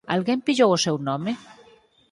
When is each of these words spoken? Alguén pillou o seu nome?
Alguén 0.15 0.39
pillou 0.45 0.69
o 0.73 0.81
seu 0.85 0.95
nome? 1.09 1.31